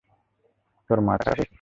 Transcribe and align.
তোর 0.89 0.99
মাথা 1.01 1.23
খারাপ 1.23 1.37
হয়েছে? 1.37 1.49